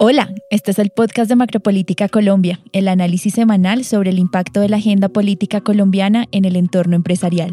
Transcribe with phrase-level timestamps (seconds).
[0.00, 4.68] Hola, este es el podcast de Macropolítica Colombia, el análisis semanal sobre el impacto de
[4.68, 7.52] la agenda política colombiana en el entorno empresarial.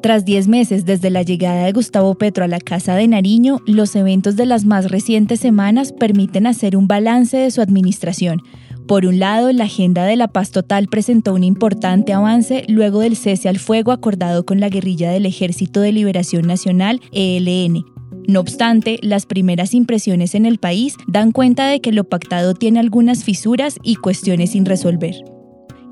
[0.00, 3.96] Tras 10 meses desde la llegada de Gustavo Petro a la Casa de Nariño, los
[3.96, 8.40] eventos de las más recientes semanas permiten hacer un balance de su administración.
[8.86, 13.16] Por un lado, la agenda de la paz total presentó un importante avance luego del
[13.16, 17.84] cese al fuego acordado con la guerrilla del Ejército de Liberación Nacional, ELN,
[18.26, 22.80] no obstante, las primeras impresiones en el país dan cuenta de que lo pactado tiene
[22.80, 25.14] algunas fisuras y cuestiones sin resolver.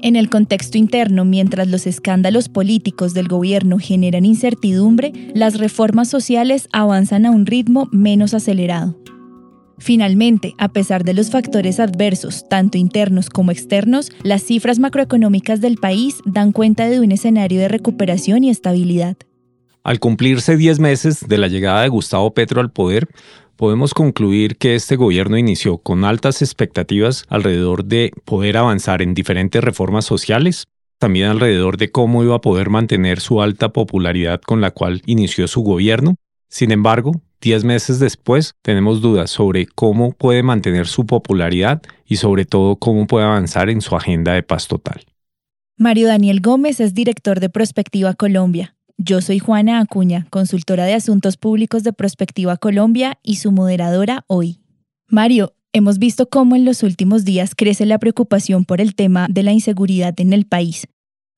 [0.00, 6.68] En el contexto interno, mientras los escándalos políticos del gobierno generan incertidumbre, las reformas sociales
[6.72, 8.98] avanzan a un ritmo menos acelerado.
[9.78, 15.76] Finalmente, a pesar de los factores adversos, tanto internos como externos, las cifras macroeconómicas del
[15.76, 19.16] país dan cuenta de un escenario de recuperación y estabilidad.
[19.84, 23.08] Al cumplirse 10 meses de la llegada de Gustavo Petro al poder,
[23.56, 29.62] podemos concluir que este gobierno inició con altas expectativas alrededor de poder avanzar en diferentes
[29.62, 30.66] reformas sociales,
[30.98, 35.48] también alrededor de cómo iba a poder mantener su alta popularidad con la cual inició
[35.48, 36.14] su gobierno.
[36.48, 42.44] Sin embargo, 10 meses después tenemos dudas sobre cómo puede mantener su popularidad y sobre
[42.44, 45.04] todo cómo puede avanzar en su agenda de paz total.
[45.76, 48.76] Mario Daniel Gómez es director de Prospectiva Colombia.
[49.04, 54.60] Yo soy Juana Acuña, consultora de Asuntos Públicos de Prospectiva Colombia y su moderadora hoy.
[55.08, 59.42] Mario, hemos visto cómo en los últimos días crece la preocupación por el tema de
[59.42, 60.86] la inseguridad en el país.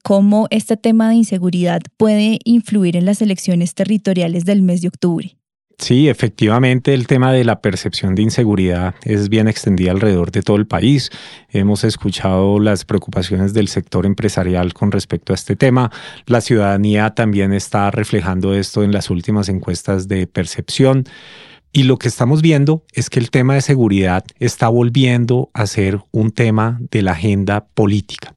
[0.03, 5.39] ¿Cómo este tema de inseguridad puede influir en las elecciones territoriales del mes de octubre?
[5.85, 10.57] Sí, efectivamente el tema de la percepción de inseguridad es bien extendida alrededor de todo
[10.57, 11.11] el país.
[11.51, 15.91] Hemos escuchado las preocupaciones del sector empresarial con respecto a este tema.
[16.25, 21.05] La ciudadanía también está reflejando esto en las últimas encuestas de percepción.
[21.71, 26.01] Y lo que estamos viendo es que el tema de seguridad está volviendo a ser
[26.13, 28.35] un tema de la agenda política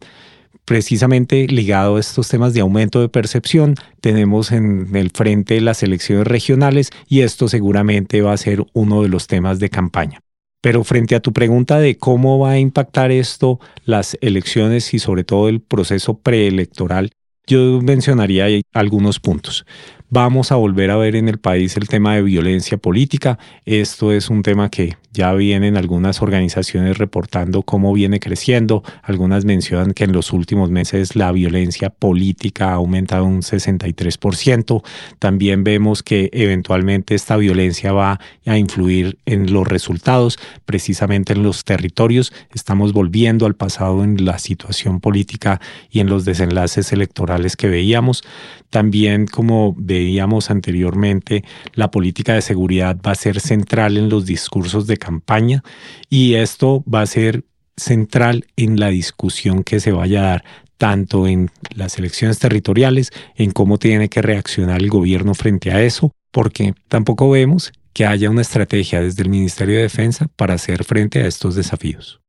[0.67, 6.27] precisamente ligado a estos temas de aumento de percepción, tenemos en el frente las elecciones
[6.27, 10.19] regionales y esto seguramente va a ser uno de los temas de campaña.
[10.59, 15.23] Pero frente a tu pregunta de cómo va a impactar esto las elecciones y sobre
[15.23, 17.11] todo el proceso preelectoral,
[17.47, 19.65] yo mencionaría algunos puntos.
[20.09, 23.39] Vamos a volver a ver en el país el tema de violencia política.
[23.63, 28.83] Esto es un tema que ya vienen algunas organizaciones reportando cómo viene creciendo.
[29.03, 34.83] Algunas mencionan que en los últimos meses la violencia política ha aumentado un 63%.
[35.19, 41.63] También vemos que eventualmente esta violencia va a influir en los resultados, precisamente en los
[41.63, 42.33] territorios.
[42.53, 45.59] Estamos volviendo al pasado en la situación política
[45.89, 48.23] y en los desenlaces electorales que veíamos.
[48.69, 54.87] También como veíamos anteriormente, la política de seguridad va a ser central en los discursos
[54.87, 55.63] de campaña
[56.09, 57.43] y esto va a ser
[57.75, 60.43] central en la discusión que se vaya a dar
[60.77, 66.11] tanto en las elecciones territoriales, en cómo tiene que reaccionar el gobierno frente a eso,
[66.31, 71.19] porque tampoco vemos que haya una estrategia desde el Ministerio de Defensa para hacer frente
[71.21, 72.21] a estos desafíos.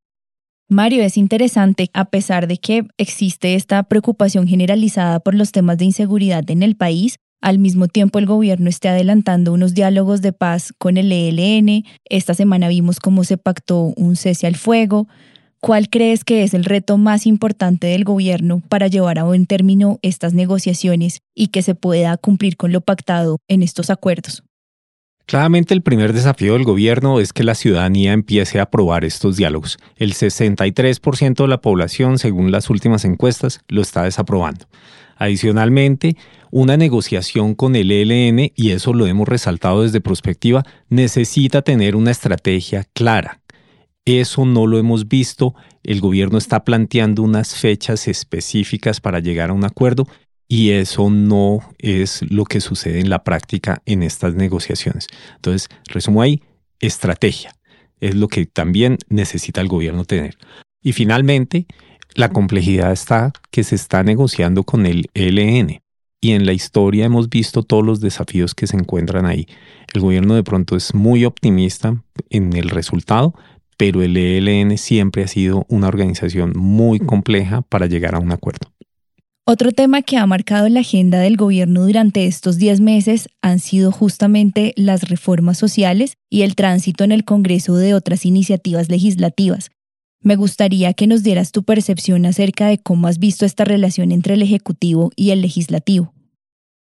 [0.71, 5.87] Mario, es interesante, a pesar de que existe esta preocupación generalizada por los temas de
[5.87, 10.73] inseguridad en el país, al mismo tiempo el gobierno esté adelantando unos diálogos de paz
[10.77, 11.85] con el ELN.
[12.05, 15.07] Esta semana vimos cómo se pactó un cese al fuego.
[15.61, 19.99] ¿Cuál crees que es el reto más importante del gobierno para llevar a buen término
[20.03, 24.45] estas negociaciones y que se pueda cumplir con lo pactado en estos acuerdos?
[25.29, 29.77] Claramente el primer desafío del gobierno es que la ciudadanía empiece a aprobar estos diálogos.
[29.97, 34.65] El 63% de la población, según las últimas encuestas, lo está desaprobando.
[35.19, 36.17] Adicionalmente,
[36.51, 42.11] una negociación con el ELN, y eso lo hemos resaltado desde perspectiva, necesita tener una
[42.11, 43.43] estrategia clara.
[44.07, 45.55] Eso no lo hemos visto.
[45.83, 50.07] El gobierno está planteando unas fechas específicas para llegar a un acuerdo
[50.49, 55.07] y eso no es lo que sucede en la práctica en estas negociaciones.
[55.37, 56.43] Entonces, resumo ahí,
[56.81, 57.55] estrategia
[58.01, 60.39] es lo que también necesita el gobierno tener.
[60.83, 61.67] Y finalmente,
[62.15, 65.81] la complejidad está que se está negociando con el ELN.
[66.21, 69.47] Y en la historia hemos visto todos los desafíos que se encuentran ahí.
[69.95, 73.35] El gobierno de pronto es muy optimista en el resultado,
[73.77, 78.73] pero el ELN siempre ha sido una organización muy compleja para llegar a un acuerdo.
[79.51, 83.93] Otro tema que ha marcado la agenda del gobierno durante estos 10 meses han sido
[83.93, 89.71] justamente las reformas sociales y el tránsito en el Congreso de otras iniciativas legislativas.
[90.21, 94.35] Me gustaría que nos dieras tu percepción acerca de cómo has visto esta relación entre
[94.35, 96.13] el Ejecutivo y el Legislativo.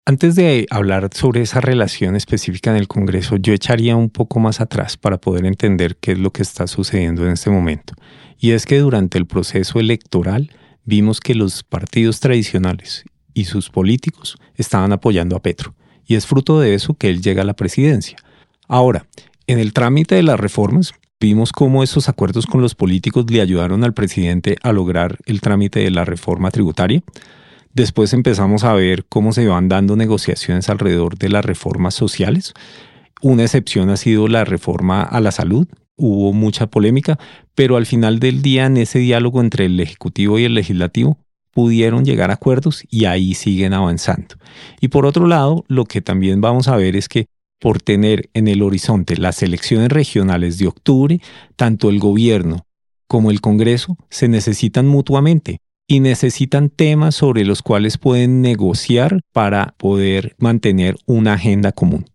[0.04, 4.60] Antes de hablar sobre esa relación específica en el Congreso, yo echaría un poco más
[4.60, 7.94] atrás para poder entender qué es lo que está sucediendo en este momento.
[8.38, 10.50] Y es que durante el proceso electoral
[10.90, 15.72] vimos que los partidos tradicionales y sus políticos estaban apoyando a Petro.
[16.04, 18.18] Y es fruto de eso que él llega a la presidencia.
[18.66, 19.06] Ahora,
[19.46, 23.84] en el trámite de las reformas, vimos cómo esos acuerdos con los políticos le ayudaron
[23.84, 27.04] al presidente a lograr el trámite de la reforma tributaria.
[27.72, 32.52] Después empezamos a ver cómo se van dando negociaciones alrededor de las reformas sociales.
[33.22, 35.68] Una excepción ha sido la reforma a la salud.
[36.02, 37.18] Hubo mucha polémica,
[37.54, 41.18] pero al final del día en ese diálogo entre el Ejecutivo y el Legislativo
[41.50, 44.36] pudieron llegar a acuerdos y ahí siguen avanzando.
[44.80, 47.26] Y por otro lado, lo que también vamos a ver es que
[47.60, 51.20] por tener en el horizonte las elecciones regionales de octubre,
[51.56, 52.64] tanto el gobierno
[53.06, 59.74] como el Congreso se necesitan mutuamente y necesitan temas sobre los cuales pueden negociar para
[59.76, 62.06] poder mantener una agenda común.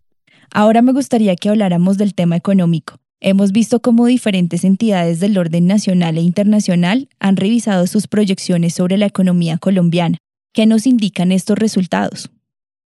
[0.50, 2.94] Ahora me gustaría que habláramos del tema económico.
[3.28, 8.98] Hemos visto cómo diferentes entidades del orden nacional e internacional han revisado sus proyecciones sobre
[8.98, 10.18] la economía colombiana.
[10.54, 12.30] ¿Qué nos indican estos resultados?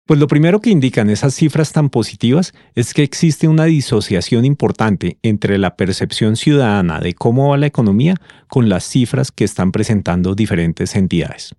[0.08, 5.20] Pues lo primero que indican esas cifras tan positivas es que existe una disociación importante
[5.22, 8.16] entre la percepción ciudadana de cómo va la economía
[8.48, 11.54] con las cifras que están presentando diferentes entidades.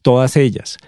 [0.00, 0.78] Todas ellas,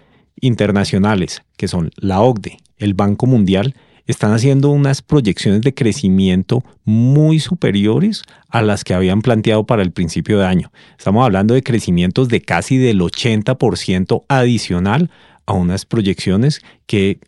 [0.41, 3.75] internacionales, que son la OCDE, el Banco Mundial,
[4.11, 9.93] están haciendo unas proyecciones de crecimiento muy superiores a las que habían planteado para el
[9.93, 10.73] principio de año.
[10.99, 15.11] Estamos hablando de crecimientos de casi del 80% adicional
[15.47, 17.21] a unas proyecciones que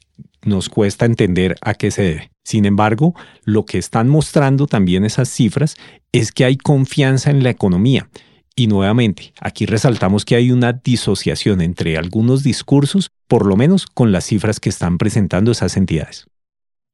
[0.44, 2.30] nos cuesta entender a qué se debe.
[2.44, 3.14] Sin embargo,
[3.44, 5.76] lo que están mostrando también esas cifras
[6.10, 8.08] es que hay confianza en la economía.
[8.54, 14.12] Y nuevamente, aquí resaltamos que hay una disociación entre algunos discursos, por lo menos con
[14.12, 16.26] las cifras que están presentando esas entidades.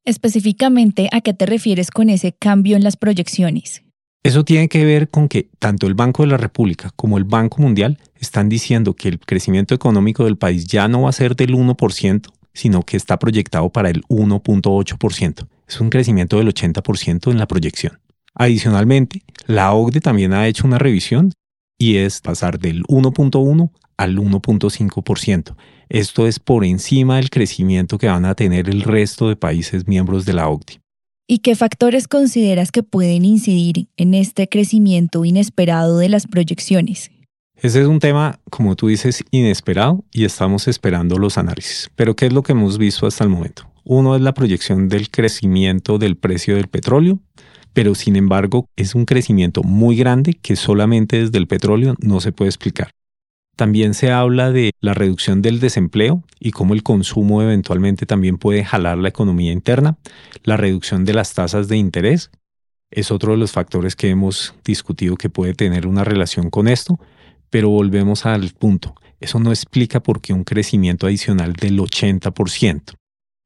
[0.09, 3.83] Específicamente, ¿a qué te refieres con ese cambio en las proyecciones?
[4.23, 7.61] Eso tiene que ver con que tanto el Banco de la República como el Banco
[7.61, 11.55] Mundial están diciendo que el crecimiento económico del país ya no va a ser del
[11.55, 12.23] 1%,
[12.55, 15.47] sino que está proyectado para el 1.8%.
[15.69, 18.01] Es un crecimiento del 80% en la proyección.
[18.33, 21.33] Adicionalmente, la OCDE también ha hecho una revisión
[21.77, 25.55] y es pasar del 1.1 al 1.5%.
[25.89, 30.27] Esto es por encima del crecimiento que van a tener el resto de países miembros
[30.27, 30.81] de la OCDE.
[31.27, 37.11] ¿Y qué factores consideras que pueden incidir en este crecimiento inesperado de las proyecciones?
[37.57, 41.91] Ese es un tema, como tú dices, inesperado y estamos esperando los análisis.
[41.97, 43.71] Pero ¿qué es lo que hemos visto hasta el momento?
[43.85, 47.19] Uno es la proyección del crecimiento del precio del petróleo,
[47.73, 52.33] pero sin embargo es un crecimiento muy grande que solamente desde el petróleo no se
[52.33, 52.91] puede explicar.
[53.59, 58.65] También se habla de la reducción del desempleo y cómo el consumo eventualmente también puede
[58.65, 59.99] jalar la economía interna.
[60.45, 62.31] La reducción de las tasas de interés
[62.93, 67.01] es otro de los factores que hemos discutido que puede tener una relación con esto,
[67.51, 68.95] pero volvemos al punto.
[69.19, 72.95] Eso no explica por qué un crecimiento adicional del 80%.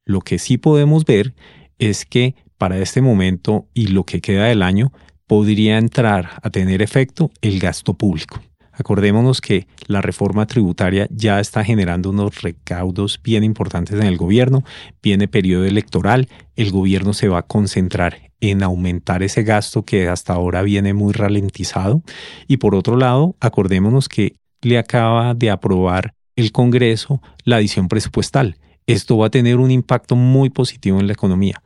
[0.05, 1.32] Lo que sí podemos ver
[1.79, 4.93] es que para este momento y lo que queda del año
[5.26, 8.43] podría entrar a tener efecto el gasto público.
[8.82, 14.64] Acordémonos que la reforma tributaria ya está generando unos recaudos bien importantes en el gobierno,
[15.00, 20.32] viene periodo electoral, el gobierno se va a concentrar en aumentar ese gasto que hasta
[20.32, 22.03] ahora viene muy ralentizado
[22.48, 28.56] y por otro lado, acordémonos que le acaba de aprobar el Congreso la adición presupuestal.
[28.89, 31.62] Esto va a tener un impacto muy positivo en la economía.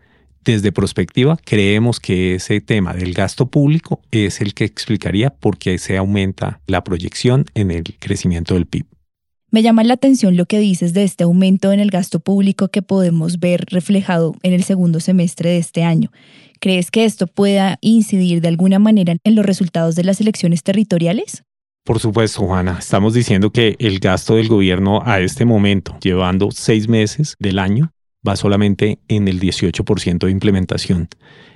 [0.46, 5.76] Desde prospectiva, creemos que ese tema del gasto público es el que explicaría por qué
[5.76, 8.86] se aumenta la proyección en el crecimiento del PIB.
[9.50, 12.80] Me llama la atención lo que dices de este aumento en el gasto público que
[12.80, 16.12] podemos ver reflejado en el segundo semestre de este año.
[16.60, 21.42] ¿Crees que esto pueda incidir de alguna manera en los resultados de las elecciones territoriales?
[21.82, 22.76] Por supuesto, Juana.
[22.78, 27.90] Estamos diciendo que el gasto del gobierno a este momento, llevando seis meses del año,
[28.26, 31.08] va solamente en el 18% de implementación.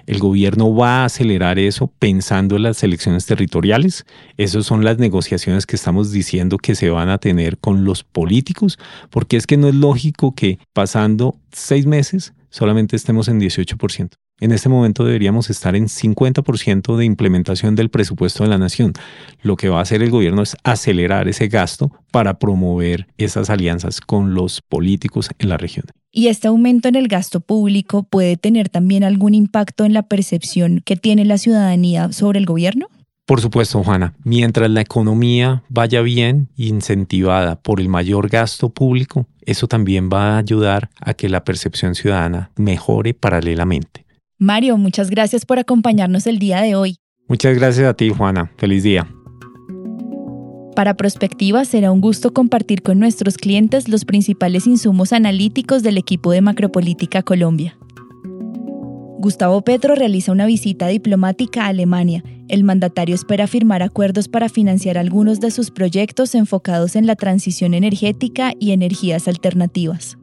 [0.07, 4.07] El gobierno va a acelerar eso pensando en las elecciones territoriales.
[4.37, 8.79] Esas son las negociaciones que estamos diciendo que se van a tener con los políticos,
[9.11, 14.11] porque es que no es lógico que pasando seis meses solamente estemos en 18%.
[14.41, 18.95] En este momento deberíamos estar en 50% de implementación del presupuesto de la nación.
[19.43, 24.01] Lo que va a hacer el gobierno es acelerar ese gasto para promover esas alianzas
[24.01, 25.85] con los políticos en la región.
[26.11, 30.81] ¿Y este aumento en el gasto público puede tener también algún impacto en la percepción
[30.85, 32.87] que tiene la ciudadanía sobre el gobierno?
[33.27, 39.69] Por supuesto, Juana, mientras la economía vaya bien, incentivada por el mayor gasto público, eso
[39.69, 44.05] también va a ayudar a que la percepción ciudadana mejore paralelamente.
[44.43, 46.97] Mario, muchas gracias por acompañarnos el día de hoy.
[47.29, 48.51] Muchas gracias a ti, Juana.
[48.57, 49.07] Feliz día.
[50.75, 56.33] Para Prospectiva será un gusto compartir con nuestros clientes los principales insumos analíticos del equipo
[56.33, 57.77] de Macropolítica Colombia.
[59.19, 62.25] Gustavo Petro realiza una visita diplomática a Alemania.
[62.49, 67.75] El mandatario espera firmar acuerdos para financiar algunos de sus proyectos enfocados en la transición
[67.75, 70.17] energética y energías alternativas.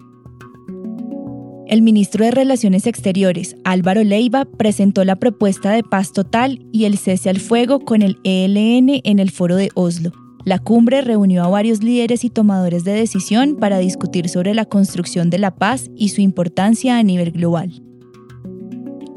[1.67, 6.97] El ministro de Relaciones Exteriores, Álvaro Leiva, presentó la propuesta de paz total y el
[6.97, 10.13] cese al fuego con el ELN en el foro de Oslo.
[10.45, 15.29] La cumbre reunió a varios líderes y tomadores de decisión para discutir sobre la construcción
[15.29, 17.81] de la paz y su importancia a nivel global.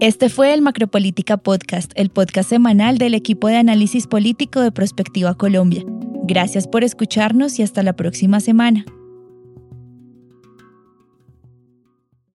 [0.00, 5.36] Este fue el Macropolítica Podcast, el podcast semanal del equipo de análisis político de Prospectiva
[5.36, 5.84] Colombia.
[6.24, 8.84] Gracias por escucharnos y hasta la próxima semana.